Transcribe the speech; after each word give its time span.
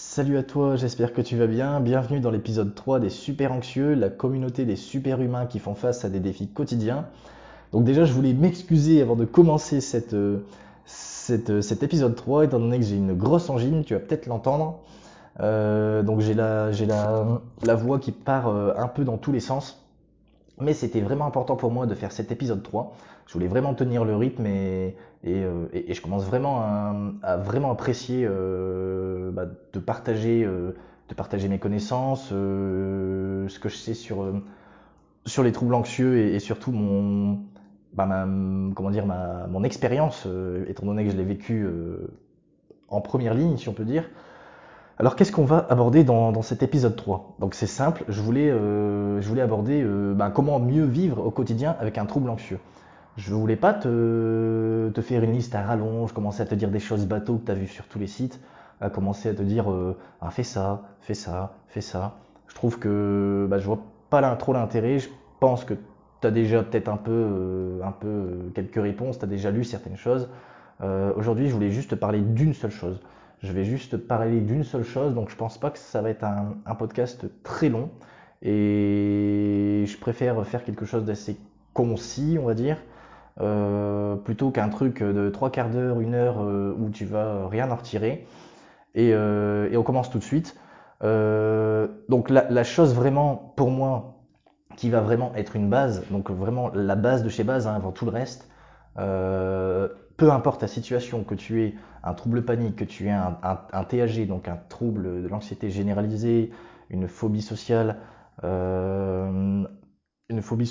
Salut 0.00 0.38
à 0.38 0.44
toi, 0.44 0.76
j'espère 0.76 1.12
que 1.12 1.20
tu 1.20 1.36
vas 1.36 1.48
bien. 1.48 1.80
Bienvenue 1.80 2.20
dans 2.20 2.30
l'épisode 2.30 2.72
3 2.72 3.00
des 3.00 3.10
Super 3.10 3.50
Anxieux, 3.50 3.94
la 3.94 4.10
communauté 4.10 4.64
des 4.64 4.76
super 4.76 5.20
humains 5.20 5.46
qui 5.46 5.58
font 5.58 5.74
face 5.74 6.04
à 6.04 6.08
des 6.08 6.20
défis 6.20 6.46
quotidiens. 6.46 7.06
Donc 7.72 7.82
déjà, 7.82 8.04
je 8.04 8.12
voulais 8.12 8.32
m'excuser 8.32 9.02
avant 9.02 9.16
de 9.16 9.24
commencer 9.24 9.80
cette, 9.80 10.14
euh, 10.14 10.44
euh, 11.30 11.60
cet 11.62 11.82
épisode 11.82 12.14
3, 12.14 12.44
étant 12.44 12.60
donné 12.60 12.78
que 12.78 12.84
j'ai 12.84 12.94
une 12.94 13.12
grosse 13.12 13.50
angine, 13.50 13.82
tu 13.82 13.94
vas 13.94 13.98
peut-être 13.98 14.26
l'entendre. 14.26 14.78
Euh, 15.40 16.04
donc 16.04 16.20
j'ai 16.20 16.34
la, 16.34 16.70
la, 16.70 17.40
la 17.64 17.74
voix 17.74 17.98
qui 17.98 18.12
part 18.12 18.46
un 18.46 18.86
peu 18.86 19.02
dans 19.02 19.18
tous 19.18 19.32
les 19.32 19.40
sens. 19.40 19.84
Mais 20.60 20.74
c'était 20.74 21.00
vraiment 21.00 21.26
important 21.26 21.54
pour 21.56 21.70
moi 21.70 21.86
de 21.86 21.94
faire 21.94 22.10
cet 22.10 22.32
épisode 22.32 22.62
3. 22.62 22.92
Je 23.26 23.32
voulais 23.32 23.46
vraiment 23.46 23.74
tenir 23.74 24.04
le 24.04 24.16
rythme 24.16 24.46
et, 24.46 24.96
euh, 25.26 25.66
et- 25.72 25.90
et 25.90 25.94
je 25.94 26.02
commence 26.02 26.24
vraiment 26.24 26.60
à, 26.60 26.94
à 27.22 27.36
vraiment 27.36 27.70
apprécier 27.70 28.26
euh, 28.28 29.30
bah, 29.30 29.46
de 29.72 29.78
partager, 29.78 30.42
euh, 30.44 30.72
de 31.08 31.14
partager 31.14 31.48
mes 31.48 31.58
connaissances, 31.60 32.30
euh, 32.32 33.46
ce 33.48 33.60
que 33.60 33.68
je 33.68 33.76
sais 33.76 33.94
sur, 33.94 34.22
euh, 34.22 34.42
sur 35.26 35.42
les 35.44 35.52
troubles 35.52 35.74
anxieux 35.74 36.18
et, 36.18 36.40
surtout 36.40 36.72
mon, 36.72 37.40
bah, 37.94 38.06
ma, 38.06 38.26
comment 38.74 38.90
dire, 38.90 39.06
ma, 39.06 39.46
mon 39.48 39.64
expérience, 39.64 40.24
euh, 40.26 40.64
étant 40.68 40.86
donné 40.86 41.04
que 41.04 41.10
je 41.10 41.16
l'ai 41.16 41.24
vécu 41.24 41.66
en 42.88 43.00
première 43.00 43.34
ligne, 43.34 43.56
si 43.56 43.68
on 43.68 43.72
peut 43.74 43.84
dire. 43.84 44.08
Alors 45.00 45.14
qu'est-ce 45.14 45.30
qu'on 45.30 45.44
va 45.44 45.64
aborder 45.70 46.02
dans, 46.02 46.42
cet 46.42 46.64
épisode 46.64 46.96
3 46.96 47.36
Donc 47.38 47.54
c'est 47.54 47.68
simple, 47.68 48.02
je 48.08 48.20
voulais, 48.20 48.50
euh, 48.50 49.20
aborder 49.40 49.80
euh, 49.80 50.12
bah, 50.12 50.32
comment 50.34 50.58
mieux 50.58 50.84
vivre 50.84 51.24
au 51.24 51.30
quotidien 51.30 51.76
avec 51.78 51.98
un 51.98 52.06
trouble 52.06 52.28
anxieux. 52.28 52.58
Je 53.16 53.32
voulais 53.32 53.54
pas 53.54 53.74
te, 53.74 54.90
faire 55.00 55.22
une 55.22 55.32
liste 55.32 55.54
à 55.54 55.62
rallonge, 55.62 56.12
commencer 56.12 56.42
à 56.42 56.46
te 56.46 56.54
dire 56.56 56.70
des 56.70 56.80
choses 56.80 57.06
bateaux 57.06 57.36
que 57.36 57.46
tu 57.46 57.52
as 57.52 57.54
vues 57.54 57.68
sur 57.68 57.86
tous 57.86 58.00
les 58.00 58.08
sites, 58.08 58.40
à 58.80 58.90
commencer 58.90 59.28
à 59.28 59.34
te 59.34 59.42
dire 59.42 59.70
euh, 59.70 59.96
ah, 60.20 60.30
fais 60.30 60.42
ça, 60.42 60.82
fais 61.00 61.14
ça, 61.14 61.54
fais 61.68 61.80
ça. 61.80 62.16
Je 62.48 62.56
trouve 62.56 62.80
que 62.80 63.46
bah, 63.48 63.58
je 63.58 63.66
vois 63.66 63.78
pas 64.10 64.34
trop 64.34 64.52
l'intérêt, 64.52 64.98
je 64.98 65.10
pense 65.38 65.64
que 65.64 65.74
tu 66.20 66.26
as 66.26 66.32
déjà 66.32 66.64
peut-être 66.64 66.88
un 66.88 66.96
peu, 66.96 67.80
quelques 68.52 68.82
réponses, 68.82 69.20
tu 69.20 69.24
as 69.24 69.28
déjà 69.28 69.52
lu 69.52 69.62
certaines 69.62 69.96
choses. 69.96 70.28
Aujourd'hui, 71.16 71.48
je 71.48 71.54
voulais 71.54 71.70
juste 71.70 71.90
te 71.90 71.94
parler 71.94 72.20
d'une 72.20 72.54
seule 72.54 72.72
chose. 72.72 73.00
Je 73.42 73.52
vais 73.52 73.64
juste 73.64 73.96
parler 73.96 74.40
d'une 74.40 74.64
seule 74.64 74.84
chose, 74.84 75.14
donc 75.14 75.30
je 75.30 75.36
pense 75.36 75.58
pas 75.58 75.70
que 75.70 75.78
ça 75.78 76.02
va 76.02 76.10
être 76.10 76.24
un, 76.24 76.74
podcast 76.74 77.26
très 77.44 77.68
long. 77.68 77.90
Et 78.42 79.84
je 79.86 79.98
préfère 79.98 80.44
faire 80.46 80.64
quelque 80.64 80.84
chose 80.84 81.04
d'assez 81.04 81.36
concis, 81.72 82.36
on 82.40 82.46
va 82.46 82.54
dire, 82.54 82.78
euh, 83.40 84.16
plutôt 84.16 84.50
qu'un 84.50 84.68
truc 84.68 85.02
de 85.02 85.30
trois 85.30 85.50
quarts 85.50 85.70
d'heure, 85.70 86.00
une 86.00 86.14
heure 86.14 86.42
euh, 86.42 86.74
où 86.78 86.90
tu 86.90 87.04
vas 87.04 87.48
rien 87.48 87.70
en 87.70 87.76
retirer. 87.76 88.26
Et, 88.94 89.12
euh, 89.14 89.70
on 89.76 89.82
commence 89.82 90.10
tout 90.10 90.18
de 90.18 90.24
suite. 90.24 90.56
Donc 91.02 92.30
la, 92.30 92.64
chose 92.64 92.94
vraiment, 92.94 93.36
pour 93.56 93.70
moi, 93.70 94.16
qui 94.76 94.90
va 94.90 95.00
vraiment 95.00 95.32
être 95.36 95.54
une 95.54 95.70
base, 95.70 96.04
donc 96.10 96.30
vraiment 96.30 96.70
la 96.74 96.96
base 96.96 97.22
de 97.22 97.28
chez 97.28 97.44
base 97.44 97.68
hein, 97.68 97.74
avant 97.74 97.92
tout 97.92 98.04
le 98.04 98.10
reste, 98.10 98.48
peu 100.18 100.30
importe 100.32 100.60
ta 100.60 100.66
situation, 100.66 101.24
que 101.24 101.34
tu 101.34 101.62
aies 101.62 101.74
un 102.02 102.12
trouble 102.12 102.44
panique, 102.44 102.76
que 102.76 102.84
tu 102.84 103.06
aies 103.06 103.12
un, 103.12 103.38
un, 103.42 103.84
donc 104.26 104.48
un 104.48 104.58
trouble 104.68 105.22
de 105.22 105.28
l'anxiété 105.28 105.70
généralisée, 105.70 106.50
une 106.90 107.08
phobie 107.08 107.40
sociale, 107.40 107.98
euh, 108.44 109.64
une 110.28 110.42
phobie 110.42 110.66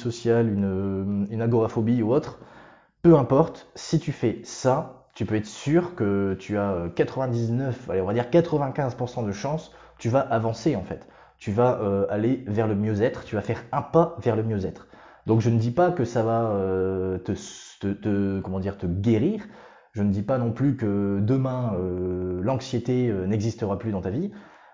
agoraphobie 1.41 2.03
ou 2.03 2.13
autre, 2.13 2.39
peu 3.01 3.17
importe, 3.17 3.69
si 3.73 3.99
tu 3.99 4.11
fais 4.11 4.41
ça, 4.43 5.07
tu 5.15 5.25
peux 5.25 5.35
être 5.35 5.45
sûr 5.45 5.95
que 5.95 6.35
tu 6.39 6.57
as 6.57 6.89
99, 6.95 7.89
allez, 7.89 8.01
on 8.01 8.05
va 8.05 8.13
dire 8.13 8.29
95% 8.29 9.25
de 9.25 9.31
chances, 9.31 9.71
tu 9.97 10.09
vas 10.09 10.19
avancer 10.19 10.75
en 10.75 10.83
fait. 10.83 11.07
Tu 11.37 11.51
vas 11.51 11.79
euh, 11.81 12.05
aller 12.09 12.43
vers 12.47 12.67
le 12.67 12.75
mieux-être, 12.75 13.23
tu 13.23 13.35
vas 13.35 13.41
faire 13.41 13.63
un 13.71 13.81
pas 13.81 14.17
vers 14.19 14.35
le 14.35 14.43
mieux-être. 14.43 14.87
Donc 15.27 15.41
je 15.41 15.49
ne 15.49 15.59
dis 15.59 15.71
pas 15.71 15.91
que 15.91 16.05
ça 16.05 16.23
va 16.23 16.51
euh, 16.51 17.17
te, 17.17 18.39
comment 18.39 18.61
dire, 18.61 18.77
te 18.77 18.87
guérir. 18.87 19.45
Je 19.91 20.01
ne 20.01 20.09
dis 20.09 20.21
pas 20.21 20.37
non 20.37 20.53
plus 20.53 20.77
que 20.77 21.19
demain 21.21 21.73
euh, 21.75 22.39
l'anxiété 22.41 23.09
euh, 23.09 23.27
n'existera 23.27 23.77
plus 23.77 23.91
dans 23.91 23.99
ta 23.99 24.09
vie, 24.09 24.31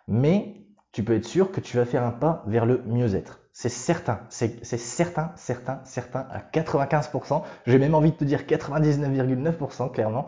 mais 0.07 0.67
tu 0.91 1.03
peux 1.03 1.15
être 1.15 1.25
sûr 1.25 1.51
que 1.51 1.59
tu 1.59 1.77
vas 1.77 1.85
faire 1.85 2.03
un 2.03 2.11
pas 2.11 2.43
vers 2.45 2.67
le 2.67 2.83
mieux-être. 2.85 3.39
C'est 3.51 3.69
certain, 3.69 4.19
c'est 4.29 4.63
certain, 4.63 5.31
certain, 5.35 5.81
certain 5.85 6.27
à 6.29 6.39
95%. 6.39 7.41
J'ai 7.65 7.79
même 7.79 7.95
envie 7.95 8.11
de 8.11 8.17
te 8.17 8.23
dire 8.23 8.41
99,9% 8.43 9.91
clairement, 9.91 10.27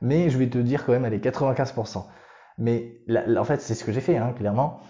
mais 0.00 0.30
je 0.30 0.38
vais 0.38 0.48
te 0.48 0.58
dire 0.58 0.86
quand 0.86 0.92
même 0.92 1.04
allez 1.04 1.18
95%. 1.18 2.06
Mais 2.56 3.02
en 3.36 3.44
fait, 3.44 3.60
c'est 3.60 3.74
ce 3.74 3.84
que 3.84 3.92
j'ai 3.92 4.00
fait, 4.00 4.16
hein, 4.16 4.32
clairement. 4.36 4.80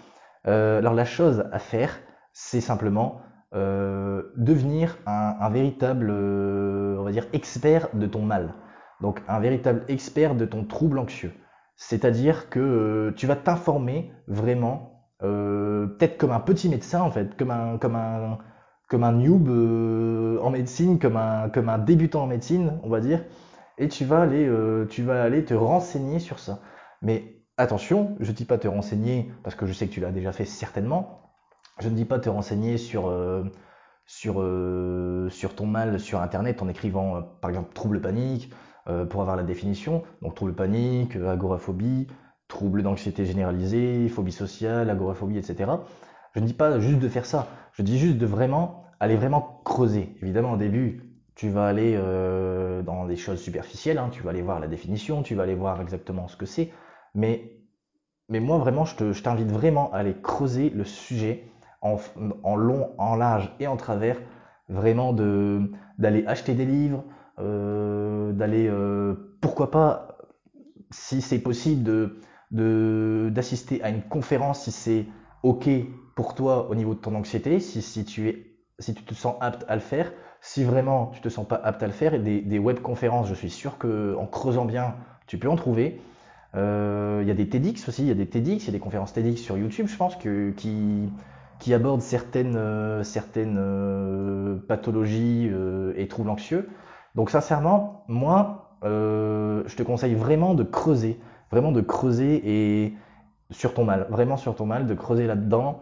Alors 0.45 0.93
la 0.93 1.05
chose 1.05 1.45
à 1.51 1.59
faire, 1.59 1.97
c'est 2.31 2.61
simplement 2.61 3.21
devenir 3.53 4.97
un, 5.05 5.49
véritable, 5.49 6.09
euh, 6.09 6.97
on 6.99 7.03
va 7.03 7.11
dire, 7.11 7.27
expert 7.33 7.89
de 7.93 8.05
ton 8.05 8.21
mal. 8.21 8.53
Donc 9.01 9.21
un 9.27 9.39
véritable 9.39 9.83
expert 9.87 10.35
de 10.35 10.45
ton 10.45 10.63
trouble 10.63 10.99
anxieux. 10.99 11.33
C'est-à-dire 11.75 12.49
que 12.49 12.59
euh, 12.59 13.11
tu 13.15 13.27
vas 13.27 13.35
t'informer 13.35 14.11
vraiment, 14.27 15.05
euh, 15.23 15.87
peut-être 15.87 16.17
comme 16.17 16.31
un 16.31 16.39
petit 16.39 16.69
médecin 16.69 17.01
en 17.01 17.11
fait, 17.11 17.37
comme 17.37 17.51
un, 17.51 17.77
comme 17.77 17.95
un, 17.95 18.39
comme 18.87 19.03
un 19.03 19.11
noob 19.11 19.47
euh, 19.49 20.39
en 20.41 20.49
médecine, 20.49 20.97
comme 20.99 21.17
un, 21.17 21.49
comme 21.49 21.69
un 21.69 21.77
débutant 21.77 22.23
en 22.23 22.27
médecine, 22.27 22.79
on 22.83 22.89
va 22.89 22.99
dire, 22.99 23.23
et 23.77 23.87
tu 23.89 24.05
vas 24.05 24.21
aller, 24.21 24.45
euh, 24.47 24.85
tu 24.89 25.03
vas 25.03 25.23
aller 25.23 25.45
te 25.45 25.53
renseigner 25.53 26.19
sur 26.19 26.39
ça. 26.39 26.59
Mais 27.01 27.43
attention, 27.57 28.15
je 28.19 28.31
ne 28.31 28.35
dis 28.35 28.45
pas 28.45 28.57
te 28.57 28.67
renseigner 28.67 29.31
parce 29.43 29.55
que 29.55 29.67
je 29.67 29.73
sais 29.73 29.87
que 29.87 29.93
tu 29.93 29.99
l'as 29.99 30.11
déjà 30.11 30.31
fait 30.31 30.45
certainement. 30.45 31.26
Je 31.79 31.89
ne 31.89 31.95
dis 31.95 32.05
pas 32.05 32.19
te 32.19 32.29
renseigner 32.29 32.77
sur, 32.77 33.07
euh, 33.07 33.43
sur, 34.05 34.41
euh, 34.41 35.29
sur 35.29 35.55
ton 35.55 35.65
mal 35.67 35.99
sur 35.99 36.21
Internet 36.21 36.61
en 36.61 36.67
écrivant, 36.67 37.17
euh, 37.17 37.21
par 37.41 37.49
exemple, 37.49 37.73
trouble 37.73 38.01
panique, 38.01 38.51
pour 39.09 39.19
avoir 39.19 39.35
la 39.35 39.43
définition. 39.43 40.03
Donc, 40.21 40.35
trouble 40.35 40.53
panique, 40.55 41.17
agoraphobie, 41.17 42.07
trouble 42.47 42.83
d'anxiété 42.83 43.25
généralisée, 43.25 44.07
phobie 44.07 44.31
sociale, 44.31 44.89
agoraphobie, 44.89 45.37
etc. 45.37 45.69
Je 46.33 46.39
ne 46.39 46.45
dis 46.45 46.53
pas 46.53 46.79
juste 46.79 46.99
de 46.99 47.09
faire 47.09 47.25
ça. 47.25 47.47
Je 47.73 47.81
dis 47.81 47.99
juste 47.99 48.17
de 48.17 48.25
vraiment 48.25 48.85
aller 49.01 49.17
vraiment 49.17 49.61
creuser. 49.65 50.15
Évidemment, 50.21 50.53
au 50.53 50.57
début, 50.57 51.19
tu 51.35 51.49
vas 51.49 51.67
aller 51.67 51.99
dans 52.85 53.05
des 53.05 53.17
choses 53.17 53.41
superficielles. 53.41 53.97
hein. 53.97 54.07
Tu 54.09 54.23
vas 54.23 54.29
aller 54.29 54.41
voir 54.41 54.61
la 54.61 54.67
définition, 54.69 55.21
tu 55.21 55.35
vas 55.35 55.43
aller 55.43 55.55
voir 55.55 55.81
exactement 55.81 56.29
ce 56.29 56.37
que 56.37 56.45
c'est. 56.45 56.71
Mais 57.13 57.57
mais 58.29 58.39
moi, 58.39 58.57
vraiment, 58.57 58.85
je 58.85 59.21
t'invite 59.21 59.51
vraiment 59.51 59.91
à 59.93 59.97
aller 59.97 60.15
creuser 60.21 60.69
le 60.69 60.83
sujet 60.83 61.43
en, 61.81 62.55
long, 62.55 62.91
en 62.97 63.15
large 63.15 63.53
et 63.59 63.67
en 63.67 63.77
travers. 63.77 64.17
Vraiment 64.69 65.13
de, 65.13 65.71
d'aller 65.97 66.25
acheter 66.25 66.53
des 66.53 66.65
livres, 66.65 67.03
euh, 67.39 68.33
d'aller, 68.33 68.67
euh, 68.67 69.37
pourquoi 69.41 69.71
pas, 69.71 70.17
si 70.89 71.21
c'est 71.21 71.39
possible, 71.39 71.83
de, 71.83 72.19
de, 72.51 73.29
d'assister 73.33 73.81
à 73.83 73.89
une 73.89 74.01
conférence 74.01 74.63
si 74.63 74.71
c'est 74.71 75.05
OK 75.43 75.69
pour 76.15 76.35
toi 76.35 76.69
au 76.69 76.75
niveau 76.75 76.95
de 76.95 76.99
ton 76.99 77.15
anxiété, 77.15 77.59
si, 77.59 77.81
si 77.81 78.03
tu 78.03 78.27
es, 78.27 78.57
si 78.79 78.93
tu 78.93 79.03
te 79.03 79.13
sens 79.13 79.35
apte 79.39 79.63
à 79.67 79.75
le 79.75 79.81
faire. 79.81 80.11
Si 80.41 80.63
vraiment 80.63 81.07
tu 81.07 81.21
te 81.21 81.29
sens 81.29 81.47
pas 81.47 81.55
apte 81.55 81.81
à 81.81 81.87
le 81.87 81.93
faire, 81.93 82.13
et 82.13 82.19
des, 82.19 82.41
des 82.41 82.59
webconférences, 82.59 83.27
je 83.27 83.33
suis 83.33 83.49
sûr 83.49 83.77
que 83.77 84.15
en 84.17 84.27
creusant 84.27 84.65
bien, 84.65 84.95
tu 85.25 85.37
peux 85.37 85.49
en 85.49 85.55
trouver. 85.55 86.01
Euh, 86.55 87.19
il 87.21 87.27
y 87.27 87.31
a 87.31 87.33
des 87.33 87.49
TEDx 87.49 87.87
aussi, 87.87 88.03
il 88.03 88.07
y 88.07 88.11
a 88.11 88.15
des 88.15 88.27
TEDx, 88.27 88.63
il 88.63 88.67
y 88.67 88.69
a 88.69 88.71
des 88.71 88.79
conférences 88.79 89.13
TEDx 89.13 89.41
sur 89.41 89.57
YouTube, 89.57 89.87
je 89.87 89.97
pense, 89.97 90.15
que, 90.15 90.51
qui, 90.51 91.09
qui 91.59 91.73
abordent 91.73 92.01
certaines, 92.01 92.55
euh, 92.55 93.03
euh, 93.37 94.57
pathologies 94.67 95.49
euh, 95.51 95.93
et 95.97 96.07
troubles 96.07 96.29
anxieux. 96.29 96.69
Donc 97.15 97.29
sincèrement, 97.29 98.03
moi, 98.07 98.77
je 98.83 99.75
te 99.75 99.83
conseille 99.83 100.13
vraiment 100.13 100.53
de 100.53 100.63
creuser, 100.63 101.19
vraiment 101.51 101.71
de 101.71 101.81
creuser 101.81 102.41
et 102.45 102.93
sur 103.49 103.73
ton 103.73 103.85
mal, 103.85 104.07
vraiment 104.09 104.37
sur 104.37 104.55
ton 104.55 104.65
mal, 104.65 104.85
de 104.85 104.93
creuser 104.93 105.25
là-dedans 105.25 105.79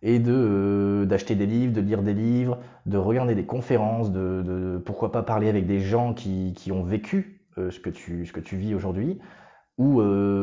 et 0.00 0.18
de 0.18 1.04
d'acheter 1.06 1.34
des 1.34 1.44
livres, 1.44 1.74
de 1.74 1.80
lire 1.82 2.02
des 2.02 2.14
livres, 2.14 2.58
de 2.86 2.96
regarder 2.96 3.34
des 3.34 3.44
conférences, 3.44 4.10
de, 4.12 4.80
pourquoi 4.86 5.12
pas 5.12 5.22
parler 5.22 5.48
avec 5.50 5.66
des 5.66 5.80
gens 5.80 6.14
qui, 6.14 6.54
ont 6.72 6.84
vécu 6.84 7.42
ce 7.56 7.78
que 7.78 7.90
tu, 7.90 8.56
vis 8.56 8.74
aujourd'hui 8.74 9.18
ou 9.76 10.00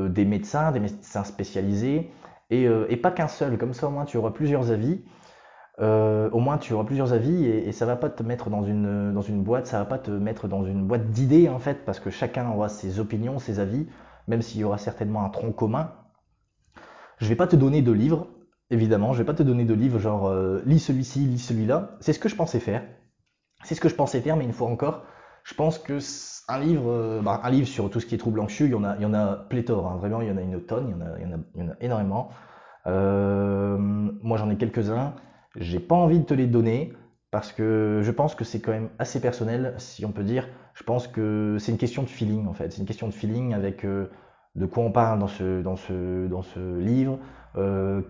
des 0.10 0.26
médecins, 0.26 0.72
des 0.72 0.80
médecins 0.80 1.24
spécialisés, 1.24 2.12
et, 2.50 2.68
euh, 2.68 2.86
et 2.90 2.98
pas 2.98 3.12
qu'un 3.12 3.28
seul, 3.28 3.58
comme 3.58 3.74
ça 3.74 3.88
au 3.88 3.92
moins 3.92 4.06
tu 4.06 4.18
auras 4.18 4.32
plusieurs 4.32 4.72
avis, 4.72 5.04
euh, 5.80 6.30
au 6.32 6.40
moins 6.40 6.58
tu 6.58 6.74
auras 6.74 6.86
plusieurs 6.86 7.12
avis 7.14 7.46
et, 7.46 7.68
et 7.68 7.72
ça 7.72 7.86
va 7.86 7.96
pas 7.96 8.10
te 8.10 8.24
mettre 8.24 8.50
dans 8.50 8.64
une, 8.64 9.14
dans 9.14 9.22
une 9.22 9.44
boîte, 9.44 9.68
ça 9.68 9.80
va 9.80 9.86
pas 9.86 9.98
te 9.98 10.12
mettre 10.12 10.48
dans 10.48 10.64
une 10.64 10.88
boîte 10.88 11.10
d'idées 11.10 11.50
en 11.50 11.60
fait, 11.60 11.86
parce 11.86 12.00
que 12.00 12.10
chacun 12.10 12.50
aura 12.50 12.70
ses 12.70 13.00
opinions, 13.00 13.40
ses 13.40 13.60
avis, 13.60 13.88
même 14.28 14.42
s'il 14.42 14.62
y 14.62 14.64
aura 14.64 14.78
certainement 14.78 15.26
un 15.26 15.30
tronc 15.30 15.52
commun. 15.52 15.92
Je 17.18 17.28
vais 17.28 17.36
pas 17.36 17.48
te 17.48 17.56
donner 17.56 17.82
de 17.82 17.92
livres, 17.92 18.28
évidemment, 18.70 19.14
je 19.14 19.20
vais 19.20 19.26
pas 19.26 19.34
te 19.34 19.44
donner 19.44 19.66
de 19.66 19.74
livres 19.74 20.00
genre 20.00 20.28
euh, 20.28 20.62
lis 20.66 20.80
celui-ci, 20.80 21.20
lis 21.20 21.40
celui-là, 21.40 21.98
c'est 22.00 22.14
ce 22.14 22.20
que 22.20 22.30
je 22.30 22.36
pensais 22.36 22.60
faire, 22.60 22.84
c'est 23.64 23.76
ce 23.76 23.82
que 23.82 23.90
je 23.90 23.96
pensais 23.96 24.22
faire, 24.22 24.38
mais 24.38 24.46
une 24.46 24.54
fois 24.54 24.70
encore, 24.70 25.04
Je 25.46 25.54
pense 25.54 25.80
que 25.80 26.00
un 26.48 26.60
livre, 26.60 27.22
bah, 27.24 27.40
un 27.44 27.50
livre 27.50 27.68
sur 27.68 27.90
tout 27.90 28.00
ce 28.00 28.06
qui 28.06 28.16
est 28.16 28.18
trouble 28.18 28.40
anxieux, 28.40 28.66
il 28.66 28.72
y 28.72 28.76
en 28.76 28.84
a, 28.84 28.96
il 28.98 29.04
y 29.04 29.06
en 29.06 29.14
a 29.14 29.36
pléthore. 29.36 29.88
Hein. 29.88 29.98
Vraiment, 29.98 30.22
il 30.22 30.28
y 30.28 30.32
en 30.32 30.38
a 30.38 30.42
une 30.42 30.60
tonne, 30.60 30.88
il 31.56 31.62
y 31.62 31.64
en 31.64 31.70
a, 31.70 31.74
énormément. 31.80 32.30
moi, 32.86 34.38
j'en 34.38 34.50
ai 34.50 34.58
quelques-uns. 34.58 35.14
J'ai 35.56 35.80
pas 35.80 35.96
envie 35.96 36.20
de 36.20 36.26
te 36.26 36.34
les 36.34 36.48
donner 36.48 36.92
parce 37.32 37.54
que 37.54 38.02
je 38.04 38.12
pense 38.12 38.36
que 38.36 38.44
c'est 38.44 38.60
quand 38.60 38.72
même 38.72 38.90
assez 39.00 39.22
personnel, 39.22 39.76
si 39.78 40.04
on 40.04 40.12
peut 40.12 40.24
dire. 40.24 40.50
Je 40.74 40.84
pense 40.84 41.08
que 41.08 41.58
c'est 41.60 41.72
une 41.72 41.78
question 41.78 42.04
de 42.04 42.10
feeling 42.10 42.48
en 42.48 42.54
fait. 42.54 42.74
C'est 42.74 42.80
une 42.80 42.88
question 42.88 43.08
de 43.08 43.14
feeling 43.14 43.54
avec 43.54 43.86
de 44.56 44.66
quoi 44.66 44.84
on 44.84 44.92
parle 44.92 45.20
dans 45.20 45.28
ce, 45.28 45.62
dans 45.62 45.76
ce, 45.76 46.28
dans 46.28 46.42
ce 46.42 46.78
livre. 46.80 47.20
Euh, 47.58 48.02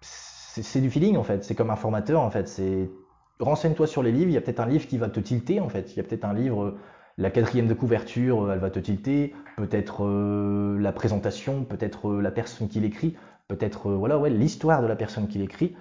c'est 0.00 0.80
du 0.80 0.90
feeling 0.90 1.16
en 1.16 1.22
fait, 1.22 1.44
c'est 1.44 1.54
comme 1.54 1.70
un 1.70 1.76
formateur 1.76 2.20
en 2.20 2.30
fait. 2.30 2.48
C'est 2.48 2.90
renseigne-toi 3.40 3.86
sur 3.86 4.02
les 4.02 4.12
livres. 4.12 4.30
Il 4.30 4.34
y 4.34 4.36
a 4.36 4.40
peut-être 4.40 4.60
un 4.60 4.66
livre 4.66 4.86
qui 4.86 4.98
va 4.98 5.08
te 5.08 5.20
tilter 5.20 5.60
en 5.60 5.68
fait. 5.68 5.92
Il 5.92 5.96
y 5.96 6.00
a 6.00 6.02
peut-être 6.02 6.24
un 6.24 6.34
livre, 6.34 6.76
la 7.18 7.30
quatrième 7.30 7.66
de 7.66 7.74
couverture, 7.74 8.44
euh, 8.44 8.52
elle 8.52 8.60
va 8.60 8.70
te 8.70 8.78
tilter. 8.78 9.34
Peut-être 9.56 10.04
euh, 10.04 10.78
la 10.78 10.92
présentation, 10.92 11.64
peut-être 11.64 12.12
la 12.12 12.30
personne 12.30 12.68
qui 12.68 12.80
l'écrit, 12.80 13.16
peut-être 13.48 13.90
voilà 13.90 14.18
ouais 14.18 14.30
l'histoire 14.30 14.82
de 14.82 14.86
la 14.86 14.96
personne 14.96 15.28
qui 15.28 15.38
l'écrit, 15.38 15.76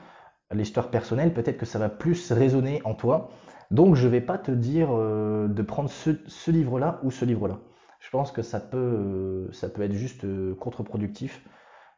l'histoire 0.51 0.89
personnelle. 0.89 1.33
Peut-être 1.33 1.57
que 1.57 1.65
ça 1.65 1.79
va 1.79 1.89
plus 1.89 2.31
résonner 2.31 2.81
en 2.85 2.93
toi. 2.93 3.29
Donc 3.71 3.95
je 3.95 4.07
vais 4.07 4.21
pas 4.21 4.37
te 4.37 4.51
dire 4.51 4.89
de 4.89 5.61
prendre 5.61 5.89
ce, 5.91 6.49
livre-là 6.49 6.99
ou 7.03 7.11
ce 7.11 7.23
livre-là 7.23 7.59
je 7.99 8.09
pense 8.09 8.31
que 8.31 8.41
ça 8.41 8.59
peut, 8.59 8.77
euh, 8.77 9.51
être 9.79 9.93
juste 9.93 10.23
euh, 10.23 10.55
contre-productif. 10.55 11.43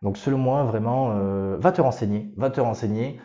Donc 0.01 0.17
selon 0.17 0.37
moi, 0.37 0.63
vraiment, 0.63 1.11
euh, 1.11 1.57
va 1.59 1.71
te 1.71 1.81
renseigner, 1.81 2.33
va 2.37 2.49
te 2.49 2.59
renseigner. 2.59 3.19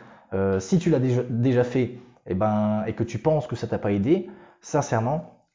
si 0.59 0.77
tu 0.77 0.89
l'as 0.89 0.99
déjà, 0.99 1.63
fait 1.63 1.97
et, 2.27 2.31
eh 2.31 2.35
ben, 2.35 2.83
et 2.87 2.93
que 2.93 3.03
tu 3.03 3.19
penses 3.19 3.47
que 3.47 3.55
ça 3.55 3.67
t'a 3.67 3.77
pas 3.77 3.91
aidé, 3.91 4.29
sincèrement, 4.61 5.45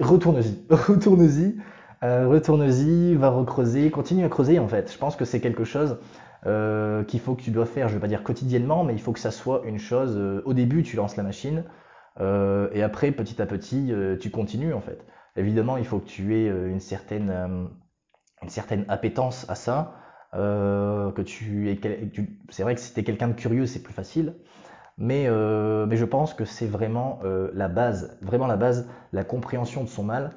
retourne-y, 0.00 0.66
retourne-y, 0.70 1.56
retourne-y, 2.02 3.14
va 3.14 3.30
recreuser, 3.30 3.90
continue 3.90 4.24
à 4.24 4.28
creuser 4.28 4.58
en 4.58 4.68
fait. 4.68 4.92
Je 4.92 4.98
pense 4.98 5.16
que 5.16 5.24
c'est 5.24 5.40
quelque 5.40 5.64
chose 5.64 5.98
qu'il 6.44 7.20
faut 7.20 7.34
que 7.34 7.42
tu 7.42 7.50
dois 7.50 7.66
faire, 7.66 7.88
je 7.88 7.94
vais 7.94 8.00
pas 8.00 8.06
dire 8.06 8.22
quotidiennement, 8.22 8.84
mais 8.84 8.92
il 8.92 9.00
faut 9.00 9.12
que 9.12 9.18
ça 9.18 9.32
soit 9.32 9.62
une 9.64 9.78
chose. 9.78 10.16
au 10.44 10.52
début, 10.52 10.84
tu 10.84 10.96
lances 10.96 11.16
la 11.16 11.24
machine, 11.24 11.64
et 12.20 12.82
après, 12.82 13.10
petit 13.10 13.42
à 13.42 13.46
petit, 13.46 13.92
tu 14.20 14.30
continues 14.30 14.74
en 14.74 14.80
fait. 14.80 15.04
Évidemment, 15.36 15.76
il 15.76 15.84
faut 15.84 15.98
que 15.98 16.08
tu 16.08 16.34
aies 16.34 16.48
euh, 16.48 16.70
une 16.70 16.80
certaine, 16.80 17.30
euh, 17.30 17.66
une 18.42 18.48
certaine 18.48 18.84
appétence 18.88 19.48
à 19.48 19.54
ça. 19.54 19.94
Euh, 20.34 21.12
que 21.12 21.22
tu 21.22 21.70
es, 21.70 21.80
c'est 22.50 22.62
vrai 22.62 22.74
que 22.74 22.80
si 22.80 22.92
tu 22.92 23.00
es 23.00 23.04
quelqu'un 23.04 23.28
de 23.28 23.34
curieux, 23.34 23.66
c'est 23.66 23.82
plus 23.82 23.94
facile. 23.94 24.34
Mais, 24.98 25.28
mais 25.28 25.96
je 25.96 26.04
pense 26.04 26.32
que 26.32 26.44
c'est 26.44 26.66
vraiment 26.66 27.20
la 27.52 27.68
base, 27.68 28.18
vraiment 28.22 28.46
la 28.46 28.56
base, 28.56 28.88
la 29.12 29.24
compréhension 29.24 29.84
de 29.84 29.88
son 29.88 30.04
mal. 30.04 30.32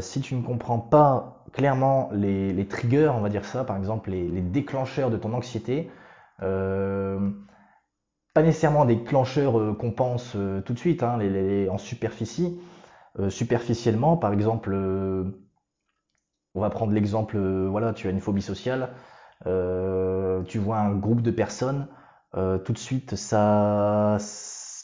si 0.00 0.20
tu 0.20 0.36
ne 0.36 0.42
comprends 0.42 0.78
pas 0.78 1.44
clairement 1.52 2.08
les, 2.12 2.66
triggers, 2.68 3.08
on 3.08 3.20
va 3.20 3.28
dire 3.28 3.44
ça, 3.44 3.64
par 3.64 3.76
exemple 3.76 4.10
les, 4.10 4.40
déclencheurs 4.42 5.10
de 5.10 5.16
ton 5.16 5.32
anxiété, 5.32 5.90
pas 6.38 7.16
nécessairement 8.36 8.84
des 8.84 8.94
déclencheurs 8.96 9.76
qu'on 9.76 9.90
pense 9.90 10.36
tout 10.64 10.72
de 10.72 10.78
suite, 10.78 11.02
hein, 11.02 11.18
en 11.68 11.78
superficie, 11.78 12.60
euh, 13.18 13.30
superficiellement. 13.30 14.16
Par 14.16 14.32
exemple, 14.32 14.70
euh, 14.72 15.24
on 16.54 16.60
va 16.60 16.70
prendre 16.70 16.92
l'exemple, 16.92 17.36
euh, 17.36 17.68
voilà, 17.68 17.92
tu 17.92 18.06
as 18.06 18.10
une 18.10 18.20
phobie 18.20 18.42
sociale, 18.42 18.90
tu 20.46 20.58
vois 20.58 20.78
un 20.78 20.94
groupe 20.94 21.22
de 21.22 21.30
personnes, 21.30 21.88
tout 22.32 22.72
de 22.72 22.78
suite, 22.78 23.16
ça, 23.16 24.18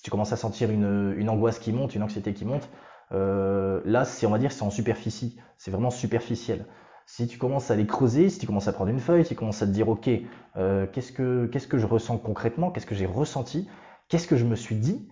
tu 0.03 0.11
commences 0.11 0.33
à 0.33 0.37
sentir 0.37 0.71
une, 0.71 1.29
angoisse 1.29 1.59
qui 1.59 1.73
monte, 1.73 1.95
une 1.95 2.03
anxiété 2.03 2.35
qui 2.35 2.45
monte. 2.45 2.69
là, 3.11 4.05
c'est, 4.05 4.27
on 4.27 4.31
va 4.31 4.39
dire, 4.39 4.53
c'est 4.53 4.63
en 4.63 4.71
superficie, 4.71 5.39
c'est 5.59 5.71
vraiment 5.71 5.91
superficiel. 5.91 6.67
Si 7.07 7.29
tu 7.29 7.39
commences 7.39 7.71
à 7.71 7.77
les 7.77 7.87
creuser, 7.87 8.29
si 8.31 8.39
tu 8.39 8.47
commences 8.47 8.67
à 8.67 8.73
prendre 8.73 8.91
une 8.91 8.99
feuille, 8.99 9.25
si 9.25 9.31
tu 9.31 9.35
commences 9.37 9.63
à 9.63 9.67
te 9.67 9.71
dire, 9.71 9.89
ok, 9.89 10.11
qu'est-ce 10.55 11.13
que 11.13 11.47
qu'est-ce 11.47 11.69
que 11.69 11.79
je 11.79 11.87
ressens 11.87 12.19
concrètement, 12.19 12.71
qu'est-ce 12.71 12.87
que 12.87 12.97
j'ai 12.97 13.07
ressenti, 13.07 13.69
qu'est-ce 14.09 14.27
que 14.27 14.37
je 14.37 14.45
me 14.45 14.57
suis 14.57 14.77
dit, 14.77 15.09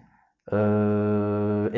euh, 0.52 1.70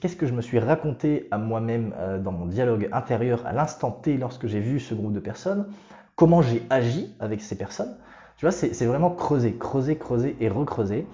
qu'est-ce 0.00 0.16
que 0.16 0.26
je 0.26 0.32
me 0.32 0.42
suis 0.42 0.58
raconté 0.58 1.26
à 1.30 1.38
moi-même 1.38 1.94
euh, 1.98 2.18
dans 2.18 2.32
mon 2.32 2.46
dialogue 2.46 2.88
intérieur 2.92 3.46
à 3.46 3.52
l'instant 3.52 3.90
T 3.90 4.18
lorsque 4.18 4.46
j'ai 4.46 4.60
vu 4.60 4.78
ce 4.78 4.94
groupe 4.94 5.12
de 5.12 5.20
personnes? 5.20 5.68
Comment 6.16 6.42
j'ai 6.42 6.62
agi 6.68 7.14
avec 7.18 7.40
ces 7.40 7.56
personnes? 7.56 7.96
Tu 8.40 8.46
vois, 8.46 8.52
c'est 8.52 8.86
vraiment 8.86 9.10
creuser, 9.10 9.58
creuser, 9.58 9.98
creuser 9.98 10.34
et 10.40 10.48
recreuser 10.48 11.06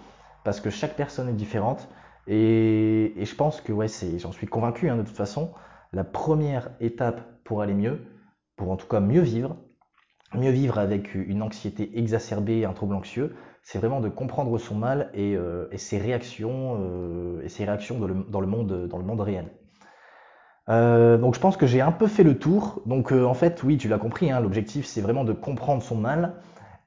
parce 0.45 0.61
que 0.61 0.71
chaque 0.71 0.95
personne 0.95 1.29
est 1.29 1.33
différente. 1.33 1.89
Et, 2.29 3.15
je 3.21 3.35
pense 3.35 3.61
que, 3.61 3.73
ouais, 3.73 3.89
j'en 4.19 4.31
suis 4.31 4.47
convaincu 4.47 4.89
hein, 4.89 4.97
de 4.97 5.03
toute 5.03 5.17
façon, 5.17 5.51
la 5.93 6.05
première 6.05 6.71
étape 6.79 7.21
pour 7.43 7.63
aller 7.63 7.75
mieux, 7.75 7.99
pour 8.55 8.71
en 8.71 8.77
tout 8.77 8.87
cas 8.87 9.01
mieux 9.01 9.23
vivre, 9.23 9.57
mieux 10.35 10.53
vivre 10.53 10.79
avec 10.79 11.17
une 11.17 11.43
anxiété 11.43 11.99
exacerbée, 11.99 12.65
un 12.65 12.73
trouble 12.73 12.95
anxieux, 12.95 13.35
c'est 13.65 13.79
vraiment 13.79 13.99
de 13.99 14.09
comprendre 14.09 14.57
son 14.59 14.77
mal 14.77 15.11
et, 15.13 15.35
euh, 15.35 15.67
ses 15.77 15.99
réactions 15.99 16.79
euh, 16.81 17.43
et 17.43 17.49
ses 17.49 17.65
réactions 17.65 17.99
dans 17.99 18.07
le, 18.41 18.47
monde 18.47 18.87
dans 18.87 18.99
le 18.99 19.05
monde 19.05 19.21
réel. 19.21 19.51
Euh, 20.69 21.19
donc 21.19 21.35
je 21.35 21.41
pense 21.41 21.57
que 21.57 21.67
j'ai 21.67 21.81
un 21.81 21.91
peu 21.91 22.07
fait 22.07 22.23
le 22.23 22.39
tour. 22.39 22.83
Donc 22.87 23.11
en 23.11 23.35
fait, 23.35 23.65
oui, 23.65 23.79
tu 23.79 23.89
l'as 23.89 23.99
compris, 23.99 24.31
hein, 24.31 24.39
l'objectif 24.39 24.87
c'est 24.87 25.01
vraiment 25.01 25.25
de 25.25 25.33
comprendre 25.33 25.83
son 25.83 25.97
mal 25.97 26.37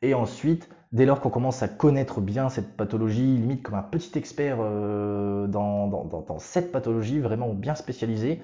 et 0.02 0.14
ensuite, 0.14 0.70
dès 0.92 1.06
lors 1.06 1.20
qu'on 1.22 1.30
commence 1.30 1.64
à 1.64 1.68
connaître 1.68 2.22
bien 2.22 2.50
cette 2.50 2.76
pathologie, 2.76 3.38
limite 3.38 3.64
comme 3.64 3.76
un 3.76 3.84
petit 3.84 4.18
expert 4.18 4.58
dans, 4.58 5.48
dans, 5.88 6.40
cette 6.40 6.72
pathologie, 6.72 7.20
vraiment 7.20 7.54
bien 7.54 7.76
spécialisé, 7.76 8.42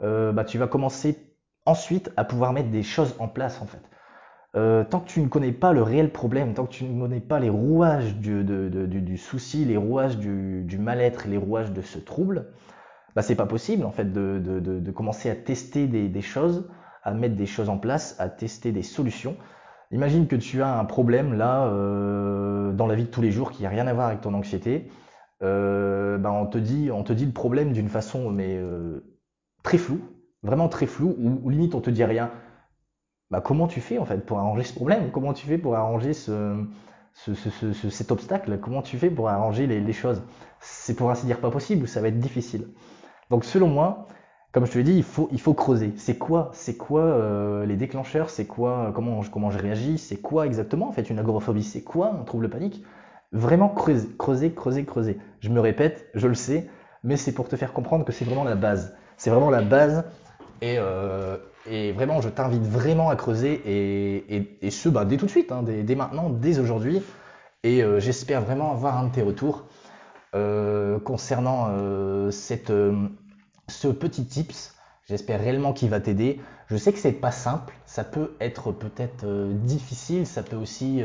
bah, 0.00 0.44
tu 0.46 0.58
vas 0.58 0.66
commencer 0.66 1.34
ensuite 1.66 2.12
à 2.16 2.24
pouvoir 2.24 2.52
mettre 2.52 2.70
des 2.70 2.82
choses 2.82 3.14
en 3.18 3.28
place 3.28 3.60
en 3.60 3.66
fait. 3.66 3.80
Euh, 4.56 4.84
tant 4.84 5.00
que 5.00 5.08
tu 5.08 5.20
ne 5.20 5.26
connais 5.26 5.50
pas 5.50 5.72
le 5.72 5.82
réel 5.82 6.10
problème, 6.10 6.54
tant 6.54 6.64
que 6.64 6.72
tu 6.72 6.84
ne 6.84 7.00
connais 7.00 7.20
pas 7.20 7.40
les 7.40 7.50
rouages 7.50 8.14
du, 8.16 8.44
du, 8.44 9.16
souci, 9.16 9.64
les 9.64 9.76
rouages 9.76 10.16
du, 10.16 10.78
mal-être, 10.78 11.26
les 11.26 11.36
rouages 11.36 11.72
de 11.72 11.82
ce 11.82 11.98
trouble, 11.98 12.52
bah 13.16 13.22
c'est 13.22 13.34
pas 13.34 13.46
possible 13.46 13.84
en 13.84 13.90
fait 13.90 14.12
de, 14.12 14.90
commencer 14.92 15.28
à 15.28 15.34
tester 15.34 15.88
des, 15.88 16.22
choses, 16.22 16.68
à 17.02 17.12
mettre 17.14 17.34
des 17.34 17.46
choses 17.46 17.68
en 17.68 17.78
place, 17.78 18.14
à 18.20 18.28
tester 18.28 18.70
des 18.70 18.84
solutions. 18.84 19.36
Imagine 19.90 20.26
que 20.26 20.36
tu 20.36 20.62
as 20.62 20.78
un 20.78 20.84
problème 20.84 21.34
là 21.34 21.66
euh, 21.66 22.72
dans 22.72 22.86
la 22.86 22.94
vie 22.94 23.04
de 23.04 23.10
tous 23.10 23.22
les 23.22 23.30
jours 23.30 23.50
qui 23.50 23.62
n'a 23.62 23.68
rien 23.68 23.86
à 23.86 23.92
voir 23.92 24.08
avec 24.08 24.20
ton 24.20 24.34
anxiété. 24.34 24.90
Euh, 25.42 26.18
bah 26.18 26.32
on 26.32 26.46
te 26.46 26.58
dit, 26.58 26.90
on 26.92 27.02
te 27.02 27.12
dit 27.12 27.26
le 27.26 27.32
problème 27.32 27.72
d'une 27.72 27.88
façon 27.88 28.30
mais 28.30 28.60
très 29.62 29.78
floue, 29.78 30.00
vraiment 30.42 30.68
très 30.68 30.86
floue, 30.86 31.14
ou 31.18 31.50
limite 31.50 31.74
on 31.74 31.80
te 31.80 31.90
dit 31.90 32.04
rien 32.04 32.30
bah, 33.34 33.40
comment 33.40 33.66
tu 33.66 33.80
fais 33.80 33.98
en 33.98 34.04
fait 34.04 34.24
pour 34.24 34.38
arranger 34.38 34.62
ce 34.62 34.74
problème? 34.74 35.10
Comment 35.10 35.32
tu 35.32 35.46
fais 35.46 35.58
pour 35.58 35.74
arranger 35.74 36.12
ce, 36.12 36.64
cet 37.90 38.12
obstacle? 38.12 38.60
Comment 38.60 38.80
tu 38.80 38.96
fais 38.96 39.10
pour 39.10 39.28
arranger 39.28 39.66
les, 39.66 39.92
choses? 39.92 40.22
C'est 40.60 40.94
pour 40.94 41.10
ainsi 41.10 41.26
dire 41.26 41.40
pas 41.40 41.50
possible 41.50 41.82
ou 41.82 41.86
ça 41.86 42.00
va 42.00 42.08
être 42.08 42.20
difficile. 42.20 42.68
Donc 43.30 43.44
selon 43.44 43.66
moi, 43.66 44.06
comme 44.54 44.66
je 44.66 44.70
te 44.70 44.78
l'ai 44.78 44.84
dit, 44.84 44.94
il 44.94 45.02
faut, 45.02 45.28
il 45.32 45.40
faut 45.40 45.52
creuser. 45.52 45.92
C'est 45.96 46.16
quoi, 46.16 46.50
c'est 46.52 46.76
quoi 46.76 47.00
euh, 47.00 47.66
les 47.66 47.74
déclencheurs? 47.74 48.30
C'est 48.30 48.44
quoi 48.44 48.92
comment, 48.94 49.20
comment 49.24 49.50
je 49.50 49.58
réagis? 49.58 49.98
C'est 49.98 50.18
quoi 50.18 50.46
exactement 50.46 50.88
en 50.88 50.92
fait 50.92 51.10
une 51.10 51.18
agoraphobie? 51.18 51.64
C'est 51.64 51.82
quoi 51.82 52.14
un 52.20 52.22
trouble 52.22 52.48
panique? 52.48 52.84
Vraiment 53.32 53.68
creuser, 53.68 54.08
creuser, 54.16 54.52
creuser, 54.52 54.84
creuser. 54.84 55.18
Je 55.40 55.48
me 55.48 55.58
répète, 55.58 56.08
je 56.14 56.28
le 56.28 56.36
sais, 56.36 56.68
mais 57.02 57.16
c'est 57.16 57.32
pour 57.32 57.48
te 57.48 57.56
faire 57.56 57.72
comprendre 57.72 58.04
que 58.04 58.12
c'est 58.12 58.24
vraiment 58.24 58.44
la 58.44 58.54
base. 58.54 58.94
C'est 59.16 59.30
vraiment 59.30 59.50
la 59.50 59.62
base 59.62 60.04
et, 60.62 60.76
euh, 60.78 61.36
et 61.68 61.90
vraiment, 61.90 62.20
je 62.20 62.28
t'invite 62.28 62.62
vraiment 62.62 63.10
à 63.10 63.16
creuser 63.16 63.60
et, 63.66 64.56
et, 64.62 64.70
ce, 64.70 64.88
bah, 64.88 65.04
dès 65.04 65.16
tout 65.16 65.26
de 65.26 65.32
suite, 65.32 65.50
hein, 65.50 65.64
dès, 65.64 65.94
maintenant, 65.96 66.30
dès 66.30 66.60
aujourd'hui. 66.60 67.02
Et 67.64 67.82
euh, 67.82 67.98
j'espère 67.98 68.42
vraiment 68.42 68.70
avoir 68.70 68.98
un 68.98 69.08
de 69.08 69.12
tes 69.12 69.22
retours 69.22 69.64
concernant 71.04 71.70
cette, 72.30 72.72
ce 73.68 73.88
petit 73.88 74.24
tips. 74.24 74.74
J'espère 75.06 75.40
réellement 75.40 75.72
qu'il 75.72 75.90
va 75.90 76.00
t'aider. 76.00 76.40
Je 76.68 76.76
sais 76.76 76.92
que 76.92 76.98
c'est 76.98 77.12
pas 77.12 77.30
simple, 77.30 77.74
ça 77.84 78.04
peut 78.04 78.36
être 78.40 78.72
peut-être 78.72 79.26
difficile, 79.52 80.26
ça 80.26 80.42
peut 80.42 80.56
aussi 80.56 81.02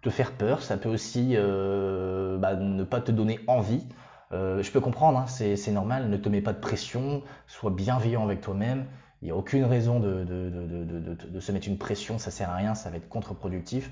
te 0.00 0.08
faire 0.08 0.32
peur, 0.32 0.62
ça 0.62 0.78
peut 0.78 0.88
aussi 0.88 1.36
bah, 1.36 2.54
ne 2.56 2.84
pas 2.84 3.02
te 3.02 3.12
donner 3.12 3.40
envie. 3.46 3.84
je 4.32 4.70
peux 4.70 4.80
comprendre, 4.80 5.18
hein, 5.18 5.26
c'est 5.26 5.72
normal, 5.72 6.08
ne 6.08 6.16
te 6.16 6.30
mets 6.30 6.40
pas 6.40 6.54
de 6.54 6.58
pression, 6.58 7.22
sois 7.46 7.70
bienveillant 7.70 8.24
avec 8.24 8.40
toi-même. 8.40 8.86
Il 9.24 9.26
n'y 9.26 9.30
a 9.30 9.36
aucune 9.36 9.64
raison 9.64 10.00
de, 10.00 10.24
de, 10.24 11.40
se 11.40 11.50
mettre 11.50 11.68
une 11.68 11.78
pression, 11.78 12.18
ça 12.18 12.30
sert 12.30 12.50
à 12.50 12.56
rien, 12.56 12.74
ça 12.74 12.90
va 12.90 12.96
être 12.96 13.08
contre-productif. 13.08 13.90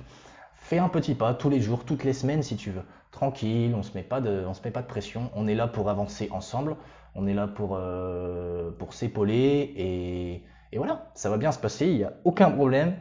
Fais 0.54 0.78
un 0.78 0.88
petit 0.88 1.14
pas 1.14 1.34
tous 1.34 1.50
les 1.50 1.60
jours, 1.60 1.84
toutes 1.84 2.04
les 2.04 2.12
semaines 2.12 2.42
si 2.42 2.56
tu 2.56 2.70
veux. 2.70 2.82
Tranquille, 3.12 3.74
on 3.76 3.82
se 3.82 3.92
met 3.94 4.02
pas 4.02 4.22
de, 4.22 4.44
se 4.54 4.62
met 4.64 4.70
pas 4.70 4.80
de 4.80 4.86
pression. 4.86 5.30
On 5.36 5.46
est 5.46 5.54
là 5.54 5.68
pour 5.68 5.90
avancer 5.90 6.28
ensemble. 6.32 6.76
On 7.14 7.26
est 7.26 7.34
là 7.34 7.46
pour, 7.46 7.76
euh, 7.78 8.70
pour 8.78 8.94
s'épauler 8.94 9.72
et, 9.76 10.42
et, 10.72 10.78
voilà, 10.78 11.10
ça 11.14 11.28
va 11.28 11.36
bien 11.36 11.52
se 11.52 11.58
passer. 11.58 11.86
Il 11.86 11.96
n'y 11.98 12.04
a 12.04 12.14
aucun 12.24 12.50
problème. 12.50 12.94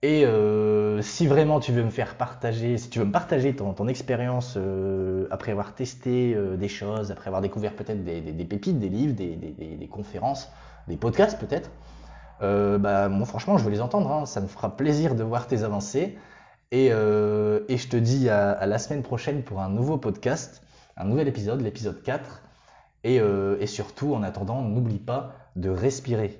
Et 0.00 0.24
euh, 0.24 1.02
si 1.02 1.26
vraiment 1.26 1.60
tu 1.60 1.72
veux 1.72 1.84
me 1.84 1.90
faire 1.90 2.16
partager, 2.16 2.78
si 2.78 2.88
tu 2.88 2.98
veux 2.98 3.04
me 3.04 3.12
partager 3.12 3.54
ton, 3.54 3.74
ton 3.74 3.86
expérience 3.86 4.54
euh, 4.56 5.28
après 5.30 5.52
avoir 5.52 5.74
testé 5.74 6.34
des 6.56 6.68
choses, 6.68 7.10
après 7.10 7.28
avoir 7.28 7.42
découvert 7.42 7.74
peut-être 7.74 8.02
des, 8.02 8.22
des, 8.22 8.32
des, 8.32 8.44
pépites, 8.44 8.78
des 8.78 8.88
livres, 8.88 9.14
des, 9.14 9.36
des 9.36 9.88
conférences, 9.88 10.50
des 10.88 10.96
podcasts 10.96 11.38
peut-être, 11.38 11.70
bah, 12.40 13.08
moi 13.08 13.26
franchement 13.26 13.56
je 13.56 13.64
veux 13.64 13.70
les 13.70 13.80
entendre, 13.80 14.10
hein. 14.10 14.26
ça 14.26 14.42
me 14.42 14.46
fera 14.46 14.76
plaisir 14.76 15.14
de 15.14 15.22
voir 15.22 15.46
tes 15.46 15.62
avancées. 15.64 16.18
Et, 16.74 16.88
euh, 16.90 17.60
et 17.68 17.76
je 17.76 17.86
te 17.86 17.96
dis 17.96 18.28
à, 18.28 18.66
la 18.66 18.80
semaine 18.80 19.04
prochaine 19.04 19.44
pour 19.44 19.60
un 19.60 19.68
nouveau 19.68 19.96
podcast, 19.96 20.60
un 20.96 21.04
nouvel 21.04 21.28
épisode, 21.28 21.60
l'épisode 21.60 22.02
4. 22.02 22.42
Et, 23.04 23.20
euh, 23.20 23.56
et 23.60 23.68
surtout, 23.68 24.12
en 24.12 24.24
attendant, 24.24 24.60
n'oublie 24.62 24.98
pas 24.98 25.36
de 25.54 25.70
respirer. 25.70 26.36